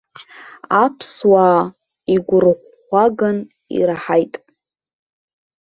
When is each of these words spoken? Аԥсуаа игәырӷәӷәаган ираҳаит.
Аԥсуаа 0.83 1.61
игәырӷәӷәаган 2.13 3.37
ираҳаит. 3.77 4.33